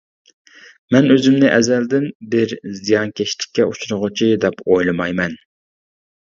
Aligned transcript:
مەن 0.95 1.09
ئۆزۈمنى 1.15 1.51
ئەزەلدىن 1.57 2.07
بىر 2.33 2.57
زىيانكەشلىككە 2.79 3.69
ئۇچرىغۇچى 3.69 4.33
دەپ 4.47 4.67
ئويلىمايمەن. 4.67 5.41